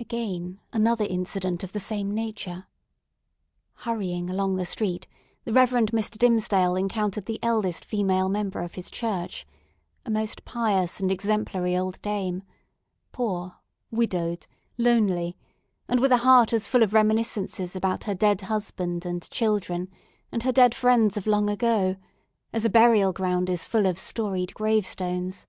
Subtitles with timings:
[0.00, 2.68] Again, another incident of the same nature.
[3.84, 5.06] Hurrying along the street,
[5.44, 6.16] the Reverend Mr.
[6.16, 9.46] Dimmesdale encountered the eldest female member of his church,
[10.06, 12.44] a most pious and exemplary old dame,
[13.12, 13.58] poor,
[13.90, 14.46] widowed,
[14.78, 15.36] lonely,
[15.86, 19.90] and with a heart as full of reminiscences about her dead husband and children,
[20.32, 21.96] and her dead friends of long ago,
[22.54, 25.46] as a burial ground is full of storied gravestones.